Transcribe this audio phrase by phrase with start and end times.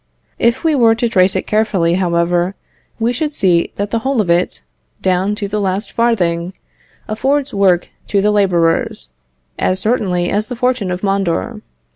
[0.39, 2.55] If we were to trace it carefully, however,
[2.99, 4.63] we should see that the whole of it,
[4.99, 6.53] down to the last farthing,
[7.07, 9.09] affords work to the labourers,
[9.59, 11.61] as certainly as the fortune of Mondor.